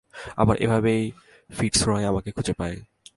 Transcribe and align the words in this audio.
আর 0.37 0.55
এভাবেই 0.55 1.11
ফিটজরয় 1.49 2.05
আমাকে 2.05 2.31
খুঁজে 2.31 2.53
পায়। 2.53 2.77